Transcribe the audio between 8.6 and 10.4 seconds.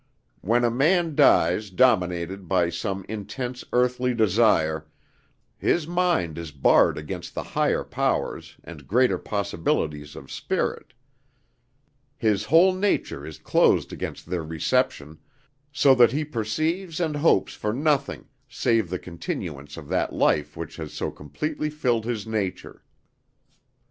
and greater possibilities of